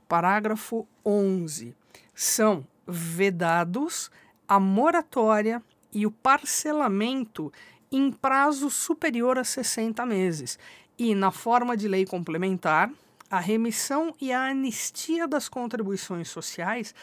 Parágrafo 0.09 0.87
11. 1.05 1.75
São 2.15 2.67
vedados 2.87 4.11
a 4.47 4.61
moratória 4.61 5.63
e 5.93 6.07
o 6.07 6.11
parcelamento 6.11 7.53
em 7.91 8.11
prazo 8.11 8.71
superior 8.71 9.39
a 9.39 9.45
60 9.45 10.05
meses 10.07 10.59
e, 10.99 11.15
na 11.15 11.31
forma 11.31 11.77
de 11.77 11.89
lei 11.89 12.07
complementar, 12.07 12.91
a 13.33 13.41
remissão 13.41 14.15
e 14.21 14.31
a 14.31 14.51
anistia 14.51 15.27
das 15.27 15.49
contribuições 15.49 16.29
sociais 16.29 16.95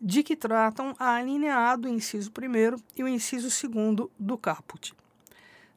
de 0.00 0.24
que 0.24 0.34
tratam 0.34 0.96
a 0.98 1.22
linha 1.22 1.56
A 1.56 1.76
do 1.76 1.88
inciso 1.88 2.28
1 2.28 2.82
e 2.96 3.04
o 3.04 3.08
inciso 3.08 3.48
2 3.68 4.08
do 4.18 4.36
caput. 4.36 4.92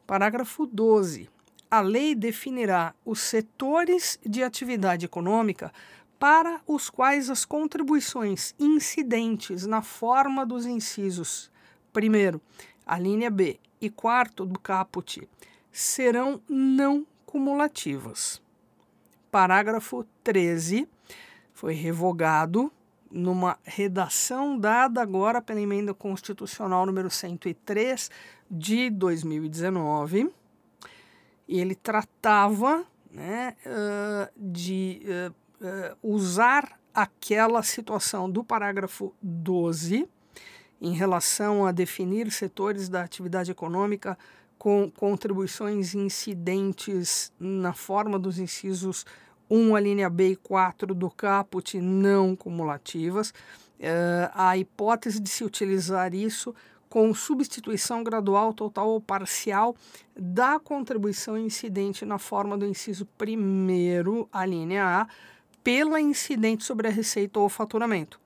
Parágrafo 0.08 0.66
12. 0.66 1.30
A 1.70 1.82
lei 1.82 2.16
definirá 2.16 2.96
os 3.06 3.20
setores 3.20 4.20
de 4.26 4.42
atividade 4.42 5.06
econômica 5.06 5.72
para 6.18 6.60
os 6.66 6.90
quais 6.90 7.30
as 7.30 7.46
contribuições 7.46 8.56
incidentes 8.60 9.68
na 9.68 9.84
forma 9.84 10.44
dos 10.44 10.66
incisos 10.66 11.52
1, 11.96 12.40
a 12.84 12.98
linha 12.98 13.30
B 13.30 13.60
e 13.80 13.92
4 13.92 14.44
do 14.44 14.60
caput 14.60 15.30
serão 15.72 16.42
não 16.50 17.06
cumulativas 17.28 18.42
parágrafo 19.32 20.06
13 20.24 20.88
foi 21.54 21.74
revogado 21.74 22.72
numa 23.12 23.58
redação 23.64 24.58
dada 24.58 25.02
agora 25.02 25.42
pela 25.42 25.60
emenda 25.60 25.94
constitucional 25.94 26.86
número 26.86 27.10
103 27.10 28.10
de 28.50 28.90
2019. 28.90 30.32
E 31.48 31.60
ele 31.60 31.74
tratava 31.74 32.86
né, 33.12 33.56
de 34.38 35.02
usar 36.02 36.80
aquela 36.94 37.64
situação 37.64 38.30
do 38.30 38.44
parágrafo 38.44 39.14
12 39.22 40.08
em 40.82 40.94
relação 40.94 41.66
a 41.66 41.72
definir 41.72 42.32
setores 42.32 42.88
da 42.88 43.04
atividade 43.04 43.52
econômica 43.52 44.18
com 44.60 44.92
contribuições 44.92 45.96
incidentes 45.96 47.32
na 47.40 47.72
forma 47.74 48.20
dos 48.20 48.38
incisos 48.38 49.06
1, 49.50 49.76
a 49.76 49.80
linha 49.80 50.10
B 50.10 50.32
e 50.32 50.36
4 50.36 50.94
do 50.94 51.10
caput 51.10 51.80
não 51.80 52.36
cumulativas. 52.36 53.30
Uh, 53.80 54.30
a 54.34 54.58
hipótese 54.58 55.22
de 55.22 55.30
se 55.30 55.46
utilizar 55.46 56.14
isso 56.14 56.54
com 56.90 57.14
substituição 57.14 58.04
gradual, 58.04 58.54
total 58.54 58.90
ou 58.90 59.00
parcial 59.00 59.76
da 60.14 60.60
contribuição 60.60 61.38
incidente 61.38 62.04
na 62.04 62.20
forma 62.20 62.58
do 62.58 62.66
inciso 62.66 63.08
1, 63.18 64.28
a 64.34 64.46
linha 64.46 64.84
A, 64.84 65.08
pela 65.64 66.02
incidente 66.02 66.66
sobre 66.66 66.88
a 66.88 66.92
receita 66.92 67.40
ou 67.40 67.48
faturamento. 67.48 68.20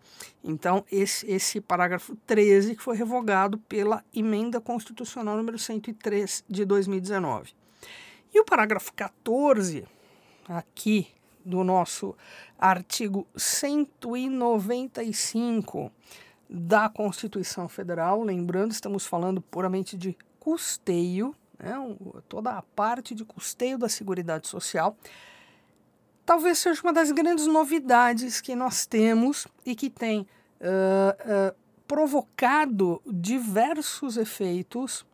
Então, 0.43 0.83
esse, 0.91 1.29
esse 1.29 1.61
parágrafo 1.61 2.17
13 2.27 2.75
que 2.75 2.83
foi 2.83 2.97
revogado 2.97 3.57
pela 3.59 4.03
emenda 4.13 4.59
constitucional 4.59 5.37
número 5.37 5.57
103 5.57 6.43
de 6.49 6.65
2019. 6.65 7.53
E 8.33 8.39
o 8.39 8.45
parágrafo 8.45 8.91
14, 8.93 9.85
aqui 10.47 11.07
do 11.45 11.63
nosso 11.63 12.15
artigo 12.57 13.27
195 13.35 15.91
da 16.49 16.89
Constituição 16.89 17.67
Federal, 17.67 18.23
lembrando, 18.23 18.71
estamos 18.71 19.05
falando 19.05 19.41
puramente 19.41 19.97
de 19.97 20.17
custeio, 20.39 21.35
né, 21.59 21.75
toda 22.27 22.51
a 22.51 22.61
parte 22.61 23.13
de 23.15 23.25
custeio 23.25 23.77
da 23.77 23.89
Seguridade 23.89 24.47
Social 24.47 24.95
talvez 26.25 26.57
seja 26.57 26.81
uma 26.83 26.93
das 26.93 27.11
grandes 27.11 27.47
novidades 27.47 28.41
que 28.41 28.55
nós 28.55 28.85
temos 28.85 29.47
e 29.65 29.75
que 29.75 29.89
tem 29.89 30.21
uh, 30.21 30.25
uh, 30.25 31.55
provocado 31.87 33.01
diversos 33.05 34.17
efeitos 34.17 35.05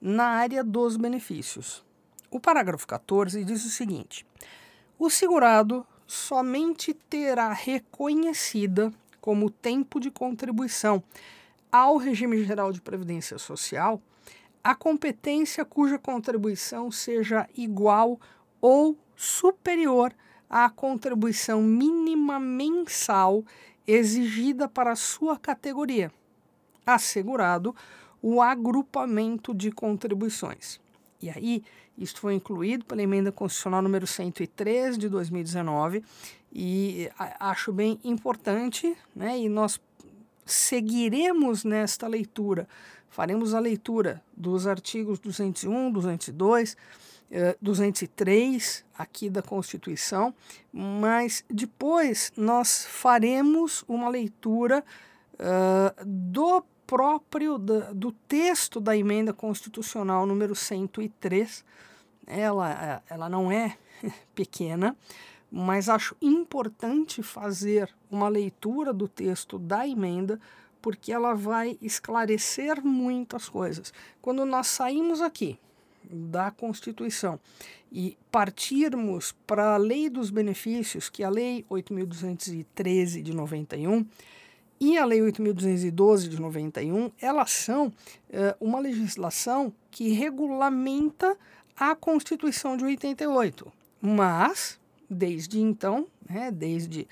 na 0.00 0.24
área 0.24 0.62
dos 0.62 0.96
benefícios. 0.96 1.84
O 2.30 2.40
parágrafo 2.40 2.86
14 2.86 3.44
diz 3.44 3.64
o 3.64 3.70
seguinte: 3.70 4.26
o 4.98 5.08
segurado 5.08 5.86
somente 6.06 6.94
terá 6.94 7.52
reconhecida 7.52 8.92
como 9.20 9.50
tempo 9.50 9.98
de 9.98 10.10
contribuição 10.10 11.02
ao 11.70 11.96
regime 11.96 12.44
geral 12.44 12.72
de 12.72 12.80
previdência 12.80 13.38
social 13.38 14.00
a 14.66 14.74
competência 14.74 15.64
cuja 15.64 15.96
contribuição 15.96 16.90
seja 16.90 17.48
igual 17.56 18.20
ou 18.60 18.98
superior 19.14 20.12
a 20.12 20.25
contribuição 20.70 21.62
mínima 21.62 22.38
mensal 22.38 23.44
exigida 23.86 24.68
para 24.68 24.92
a 24.92 24.96
sua 24.96 25.38
categoria, 25.38 26.10
assegurado 26.84 27.74
o 28.20 28.42
agrupamento 28.42 29.54
de 29.54 29.70
contribuições. 29.70 30.80
E 31.20 31.30
aí, 31.30 31.62
isso 31.96 32.18
foi 32.20 32.34
incluído 32.34 32.84
pela 32.84 33.02
emenda 33.02 33.32
constitucional 33.32 33.80
número 33.80 34.06
103 34.06 34.98
de 34.98 35.08
2019 35.08 36.04
e 36.52 37.10
acho 37.40 37.72
bem 37.72 37.98
importante, 38.04 38.96
né? 39.14 39.38
E 39.38 39.48
nós 39.48 39.80
seguiremos 40.44 41.64
nesta 41.64 42.06
leitura. 42.06 42.68
Faremos 43.08 43.54
a 43.54 43.60
leitura 43.60 44.22
dos 44.36 44.66
artigos 44.66 45.18
201, 45.18 45.90
202, 45.90 46.76
203 47.60 48.84
aqui 48.96 49.28
da 49.28 49.42
Constituição, 49.42 50.34
mas 50.72 51.44
depois 51.50 52.32
nós 52.36 52.86
faremos 52.86 53.84
uma 53.88 54.08
leitura 54.08 54.84
uh, 55.34 56.04
do 56.04 56.62
próprio 56.86 57.58
da, 57.58 57.92
do 57.92 58.12
texto 58.12 58.80
da 58.80 58.96
emenda 58.96 59.32
constitucional 59.32 60.24
número 60.24 60.54
103. 60.54 61.64
Ela, 62.26 63.02
ela 63.08 63.28
não 63.28 63.50
é 63.50 63.76
pequena, 64.34 64.96
mas 65.50 65.88
acho 65.88 66.16
importante 66.22 67.22
fazer 67.22 67.92
uma 68.10 68.28
leitura 68.28 68.92
do 68.92 69.08
texto 69.08 69.58
da 69.58 69.86
emenda 69.86 70.40
porque 70.80 71.12
ela 71.12 71.34
vai 71.34 71.76
esclarecer 71.82 72.84
muitas 72.84 73.48
coisas. 73.48 73.92
Quando 74.22 74.44
nós 74.44 74.68
saímos 74.68 75.20
aqui 75.20 75.58
da 76.10 76.50
Constituição 76.50 77.38
e 77.90 78.16
partirmos 78.30 79.34
para 79.46 79.74
a 79.74 79.76
Lei 79.76 80.10
dos 80.10 80.30
Benefícios, 80.30 81.08
que 81.08 81.22
é 81.22 81.26
a 81.26 81.30
Lei 81.30 81.64
8.213 81.70 83.22
de 83.22 83.34
91, 83.34 84.04
e 84.78 84.98
a 84.98 85.04
Lei 85.04 85.20
8.212 85.20 86.28
de 86.28 86.40
91, 86.40 87.10
elas 87.20 87.50
são 87.50 87.86
uh, 87.86 87.92
uma 88.60 88.78
legislação 88.78 89.72
que 89.90 90.10
regulamenta 90.10 91.36
a 91.76 91.94
Constituição 91.94 92.76
de 92.76 92.84
88. 92.84 93.72
Mas, 94.02 94.78
desde 95.08 95.60
então, 95.60 96.06
né, 96.28 96.50
desde 96.50 97.08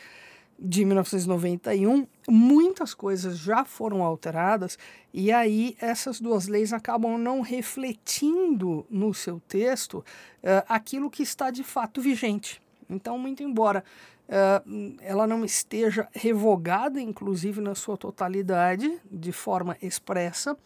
de 0.58 0.84
1991, 0.84 2.06
muitas 2.28 2.94
coisas 2.94 3.38
já 3.38 3.64
foram 3.64 4.02
alteradas 4.02 4.78
e 5.12 5.32
aí 5.32 5.76
essas 5.80 6.20
duas 6.20 6.46
leis 6.46 6.72
acabam 6.72 7.18
não 7.18 7.40
refletindo 7.40 8.86
no 8.88 9.12
seu 9.12 9.40
texto 9.46 9.98
uh, 9.98 10.64
aquilo 10.68 11.10
que 11.10 11.22
está 11.22 11.50
de 11.50 11.62
fato 11.62 12.00
vigente. 12.00 12.62
Então, 12.88 13.18
muito 13.18 13.42
embora 13.42 13.84
uh, 14.28 14.96
ela 15.00 15.26
não 15.26 15.44
esteja 15.44 16.08
revogada, 16.12 17.00
inclusive 17.00 17.60
na 17.60 17.74
sua 17.74 17.96
totalidade, 17.96 19.00
de 19.10 19.32
forma 19.32 19.76
expressa, 19.82 20.56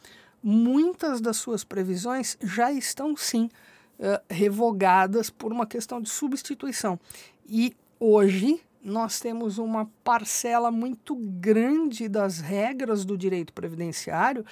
muitas 0.43 1.21
das 1.21 1.37
suas 1.37 1.65
previsões 1.65 2.37
já 2.43 2.73
estão 2.73 3.17
sim 3.17 3.51
uh, 3.99 4.23
revogadas 4.29 5.31
por 5.31 5.53
uma 5.53 5.67
questão 5.67 6.01
de 6.01 6.09
substituição. 6.09 6.99
E 7.47 7.77
hoje 7.99 8.61
nós 8.83 9.21
temos 9.21 9.59
uma 9.59 9.91
parcela 10.03 10.71
muito 10.71 11.17
grande 11.17 12.09
das 12.09 12.41
regras 12.41 13.05
do 13.05 13.17
direito 13.17 13.53
previdenciário 13.53 14.45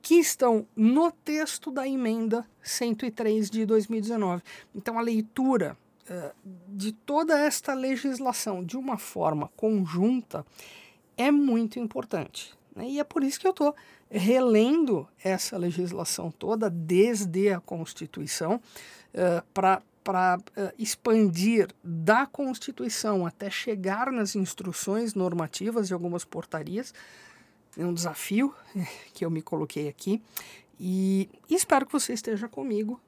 que 0.00 0.14
estão 0.14 0.66
no 0.76 1.10
texto 1.10 1.70
da 1.70 1.86
emenda 1.86 2.46
103 2.62 3.50
de 3.50 3.66
2019. 3.66 4.42
Então, 4.74 4.98
a 4.98 5.02
leitura 5.02 5.76
uh, 6.08 6.32
de 6.68 6.92
toda 6.92 7.38
esta 7.38 7.74
legislação 7.74 8.64
de 8.64 8.76
uma 8.76 8.98
forma 8.98 9.50
conjunta 9.56 10.46
é 11.16 11.30
muito 11.30 11.80
importante. 11.80 12.54
Né? 12.74 12.90
E 12.90 13.00
é 13.00 13.04
por 13.04 13.24
isso 13.24 13.40
que 13.40 13.46
eu 13.46 13.50
estou 13.50 13.74
relendo 14.08 15.08
essa 15.24 15.58
legislação 15.58 16.30
toda 16.30 16.70
desde 16.70 17.52
a 17.52 17.58
Constituição 17.58 18.60
uh, 19.12 19.44
para 19.52 19.82
para 20.06 20.38
uh, 20.38 20.72
expandir 20.78 21.66
da 21.82 22.26
Constituição 22.26 23.26
até 23.26 23.50
chegar 23.50 24.12
nas 24.12 24.36
instruções 24.36 25.14
normativas 25.14 25.88
de 25.88 25.94
algumas 25.94 26.24
portarias. 26.24 26.94
É 27.76 27.84
um 27.84 27.92
desafio 27.92 28.54
que 29.12 29.24
eu 29.24 29.30
me 29.30 29.42
coloquei 29.42 29.88
aqui 29.88 30.22
e 30.78 31.28
espero 31.50 31.84
que 31.84 31.92
você 31.92 32.12
esteja 32.12 32.48
comigo, 32.48 33.00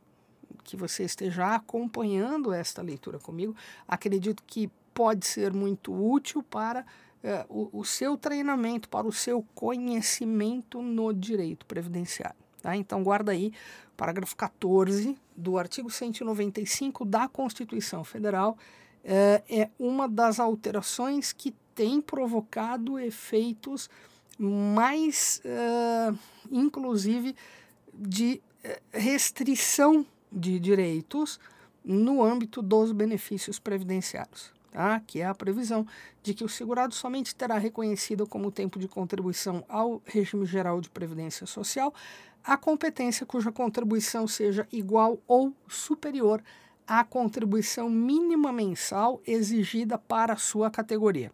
que 0.65 0.77
você 0.77 1.05
esteja 1.05 1.55
acompanhando 1.55 2.53
esta 2.53 2.83
leitura 2.83 3.21
comigo. 3.21 3.55
Acredito 3.87 4.43
que 4.45 4.69
pode 4.93 5.25
ser 5.25 5.53
muito 5.53 5.95
útil 5.95 6.43
para 6.43 6.85
uh, 7.23 7.71
o, 7.73 7.79
o 7.79 7.85
seu 7.85 8.19
treinamento, 8.19 8.89
para 8.89 9.07
o 9.07 9.13
seu 9.13 9.47
conhecimento 9.55 10.83
no 10.83 11.15
direito 11.15 11.65
previdenciário. 11.65 12.48
Tá? 12.63 12.77
Então, 12.77 13.03
guarda 13.03 13.33
aí, 13.33 13.53
parágrafo 13.97 14.37
14 14.37 15.17
do 15.37 15.59
artigo 15.59 15.91
195 15.91 17.05
da 17.05 17.29
Constituição 17.29 18.03
Federal 18.05 18.57
é, 19.05 19.43
é 19.49 19.71
uma 19.79 20.09
das 20.09 20.41
alterações 20.41 21.33
que 21.33 21.55
tem 21.75 22.01
provocado 22.01 22.99
efeitos 22.99 23.89
mais, 24.39 25.41
é, 25.45 26.13
inclusive, 26.51 27.35
de 27.95 28.41
é, 28.63 28.81
restrição 28.93 30.05
de 30.31 30.59
direitos 30.59 31.41
no 31.85 32.23
âmbito 32.23 32.61
dos 32.61 32.93
benefícios 32.93 33.59
previdenciários. 33.59 34.57
Tá? 34.71 35.01
que 35.01 35.23
é 35.23 35.25
a 35.25 35.35
previsão 35.35 35.87
de 36.23 36.35
que 36.35 36.45
o 36.45 36.49
segurado 36.49 36.95
somente 36.95 37.35
terá 37.35 37.57
reconhecido 37.57 38.27
como 38.27 38.53
tempo 38.53 38.79
de 38.79 38.87
contribuição 38.87 39.65
ao 39.67 40.03
regime 40.05 40.45
geral 40.45 40.79
de 40.79 40.91
previdência 40.91 41.47
social 41.47 41.93
a 42.45 42.57
competência 42.57 43.27
cuja 43.27 43.53
contribuição 43.53 44.27
seja 44.27 44.67
igual 44.73 45.19
ou 45.27 45.55
superior 45.69 46.43
à 46.87 47.05
contribuição 47.05 47.91
mínima 47.91 48.51
mensal 48.53 49.21
exigida 49.27 49.99
para 49.99 50.37
sua 50.37 50.71
categoria. 50.71 51.31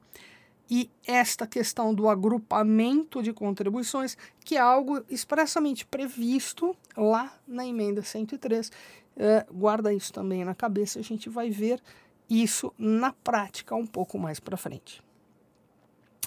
E 0.68 0.90
esta 1.06 1.46
questão 1.46 1.94
do 1.94 2.08
agrupamento 2.08 3.22
de 3.22 3.32
contribuições, 3.32 4.16
que 4.44 4.56
é 4.56 4.60
algo 4.60 5.04
expressamente 5.08 5.86
previsto 5.86 6.74
lá 6.96 7.32
na 7.46 7.66
emenda 7.66 8.02
103, 8.02 8.72
eh, 9.16 9.46
guarda 9.52 9.92
isso 9.92 10.12
também 10.12 10.44
na 10.44 10.54
cabeça, 10.54 10.98
a 10.98 11.02
gente 11.02 11.28
vai 11.28 11.50
ver 11.50 11.80
isso 12.28 12.72
na 12.78 13.12
prática 13.12 13.74
um 13.74 13.86
pouco 13.86 14.18
mais 14.18 14.40
para 14.40 14.56
frente. 14.56 15.02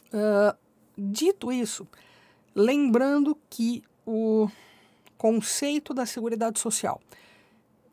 Uh, 0.07 0.57
dito 0.97 1.51
isso, 1.51 1.87
lembrando 2.55 3.37
que 3.49 3.83
o 4.07 4.49
conceito 5.17 5.93
da 5.93 6.05
Seguridade 6.05 6.57
Social 6.59 7.01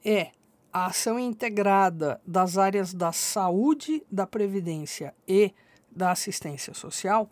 é 0.05 0.31
a 0.73 0.87
ação 0.87 1.19
integrada 1.19 2.21
das 2.25 2.57
áreas 2.57 2.95
da 2.95 3.11
saúde, 3.11 4.07
da 4.11 4.25
previdência 4.27 5.13
e 5.27 5.53
da 5.91 6.13
assistência 6.13 6.73
social. 6.73 7.29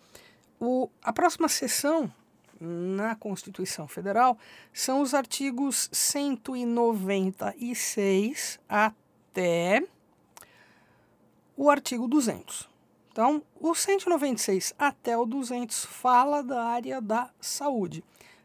O, 0.60 0.90
a 1.02 1.12
próxima 1.12 1.48
sessão 1.48 2.12
na 2.60 3.14
Constituição 3.14 3.86
Federal 3.86 4.36
são 4.72 5.00
os 5.00 5.14
artigos 5.14 5.88
196 5.92 8.58
até 8.68 9.86
o 11.56 11.70
artigo 11.70 12.08
200. 12.08 12.68
Então, 13.12 13.44
o 13.60 13.72
196 13.74 14.74
até 14.78 15.16
o 15.16 15.26
200 15.26 15.84
fala 15.84 16.42
da 16.42 16.64
área 16.64 17.00
da 17.00 17.30
saúde 17.40 18.02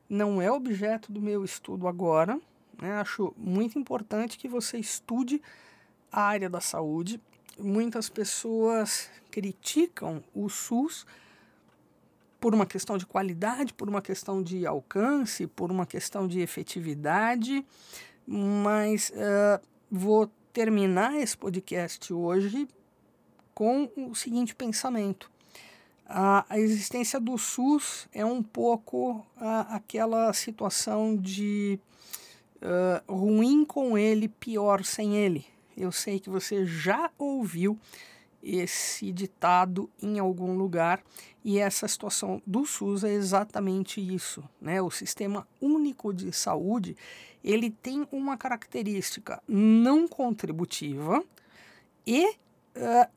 não 0.09 0.41
é 0.41 0.51
objeto 0.51 1.11
do 1.11 1.21
meu 1.21 1.43
estudo 1.43 1.87
agora. 1.87 2.39
Né? 2.81 2.93
Acho 2.93 3.33
muito 3.37 3.77
importante 3.77 4.37
que 4.37 4.47
você 4.47 4.77
estude 4.77 5.41
a 6.11 6.21
área 6.21 6.49
da 6.49 6.61
saúde. 6.61 7.19
Muitas 7.59 8.09
pessoas 8.09 9.09
criticam 9.31 10.23
o 10.33 10.49
SUS 10.49 11.05
por 12.39 12.53
uma 12.53 12.65
questão 12.65 12.97
de 12.97 13.05
qualidade, 13.05 13.73
por 13.73 13.89
uma 13.89 14.01
questão 14.01 14.43
de 14.43 14.65
alcance, 14.65 15.47
por 15.47 15.71
uma 15.71 15.85
questão 15.85 16.27
de 16.27 16.39
efetividade, 16.39 17.65
mas 18.27 19.09
uh, 19.09 19.59
vou 19.91 20.31
terminar 20.53 21.15
esse 21.15 21.35
podcast 21.35 22.13
hoje 22.13 22.67
com 23.55 23.89
o 23.95 24.13
seguinte 24.13 24.53
pensamento 24.55 25.31
a, 26.07 26.57
existência 26.57 27.19
do 27.19 27.37
SUS 27.37 28.07
é 28.13 28.25
um 28.25 28.41
pouco 28.41 29.25
a, 29.35 29.75
aquela 29.75 30.31
situação 30.31 31.15
de 31.15 31.79
uh, 32.61 33.13
ruim 33.13 33.65
com 33.65 33.97
ele, 33.97 34.29
pior 34.29 34.83
sem 34.85 35.17
ele. 35.17 35.45
Eu 35.75 35.91
sei 35.91 36.19
que 36.19 36.29
você 36.29 36.65
já 36.65 37.11
ouviu 37.17 37.77
esse 38.41 39.11
ditado 39.11 39.89
em 40.01 40.17
algum 40.17 40.55
lugar 40.55 41.03
e 41.43 41.59
essa 41.59 41.87
situação 41.87 42.41
do 42.47 42.65
SUS 42.65 43.03
é 43.03 43.11
exatamente 43.11 43.99
isso, 43.99 44.43
né? 44.61 44.81
O 44.81 44.89
sistema 44.89 45.45
único 45.59 46.13
de 46.13 46.31
saúde 46.31 46.95
ele 47.43 47.69
tem 47.69 48.07
uma 48.11 48.37
característica 48.37 49.41
não 49.47 50.07
contributiva 50.07 51.23
e 52.05 52.25
uh, 52.27 52.35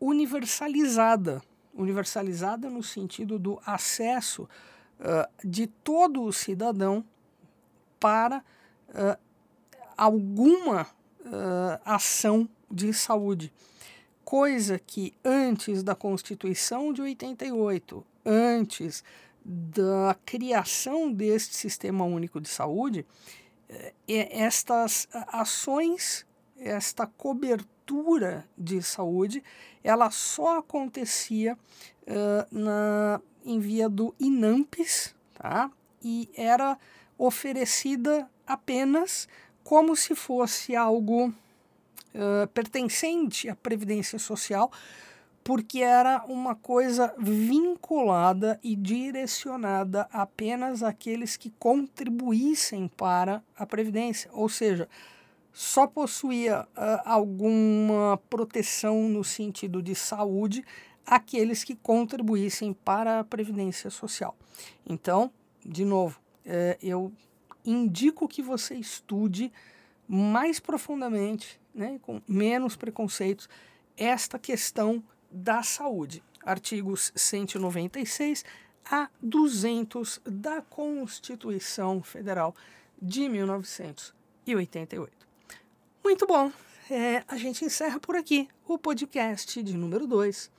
universalizada 0.00 1.40
universalizada 1.80 2.68
no 2.68 2.82
sentido 2.82 3.38
do 3.38 3.60
acesso 3.64 4.48
uh, 5.00 5.46
de 5.46 5.66
todo 5.66 6.22
o 6.22 6.32
cidadão 6.32 7.04
para 7.98 8.38
uh, 8.88 9.18
alguma 9.96 10.82
uh, 10.82 11.80
ação 11.84 12.48
de 12.70 12.92
saúde. 12.92 13.52
Coisa 14.24 14.78
que 14.78 15.12
antes 15.24 15.82
da 15.82 15.94
Constituição 15.94 16.92
de 16.92 17.02
88, 17.02 18.06
antes 18.24 19.02
da 19.44 20.16
criação 20.24 21.10
deste 21.10 21.56
Sistema 21.56 22.04
Único 22.04 22.40
de 22.40 22.48
Saúde, 22.48 23.04
eh, 23.68 23.92
estas 24.06 25.08
ações, 25.12 26.26
esta 26.56 27.06
cobertura 27.06 27.79
de 28.56 28.82
saúde, 28.82 29.42
ela 29.82 30.10
só 30.10 30.58
acontecia 30.58 31.56
uh, 32.02 32.46
na, 32.50 33.20
em 33.44 33.58
via 33.58 33.88
do 33.88 34.14
INAMPES, 34.18 35.14
tá? 35.34 35.70
e 36.02 36.28
era 36.34 36.78
oferecida 37.18 38.28
apenas 38.46 39.28
como 39.62 39.94
se 39.94 40.14
fosse 40.14 40.74
algo 40.74 41.28
uh, 41.28 42.46
pertencente 42.52 43.48
à 43.48 43.54
Previdência 43.54 44.18
Social, 44.18 44.70
porque 45.42 45.80
era 45.80 46.24
uma 46.26 46.54
coisa 46.54 47.14
vinculada 47.18 48.58
e 48.62 48.76
direcionada 48.76 50.08
apenas 50.12 50.82
àqueles 50.82 51.36
que 51.36 51.50
contribuíssem 51.58 52.88
para 52.88 53.42
a 53.56 53.66
Previdência, 53.66 54.30
ou 54.32 54.48
seja, 54.48 54.88
só 55.52 55.86
possuía 55.86 56.62
uh, 56.62 57.02
alguma 57.04 58.20
proteção 58.28 59.08
no 59.08 59.24
sentido 59.24 59.82
de 59.82 59.94
saúde 59.94 60.64
aqueles 61.04 61.64
que 61.64 61.74
contribuíssem 61.74 62.72
para 62.72 63.20
a 63.20 63.24
Previdência 63.24 63.90
Social. 63.90 64.36
Então, 64.86 65.32
de 65.64 65.84
novo, 65.84 66.20
é, 66.44 66.78
eu 66.80 67.12
indico 67.64 68.28
que 68.28 68.42
você 68.42 68.76
estude 68.76 69.52
mais 70.06 70.60
profundamente, 70.60 71.60
né, 71.74 71.98
com 72.02 72.22
menos 72.28 72.76
preconceitos, 72.76 73.48
esta 73.96 74.38
questão 74.38 75.02
da 75.30 75.62
saúde. 75.62 76.22
Artigos 76.44 77.12
196 77.14 78.44
a 78.84 79.10
200 79.22 80.20
da 80.24 80.62
Constituição 80.62 82.02
Federal 82.02 82.54
de 83.00 83.28
1988. 83.28 85.19
Muito 86.02 86.26
bom, 86.26 86.50
é, 86.90 87.22
a 87.28 87.36
gente 87.36 87.64
encerra 87.64 88.00
por 88.00 88.16
aqui 88.16 88.48
o 88.66 88.78
podcast 88.78 89.62
de 89.62 89.76
número 89.76 90.06
2 90.06 90.50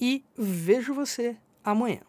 e 0.00 0.24
vejo 0.36 0.94
você 0.94 1.36
amanhã. 1.64 2.00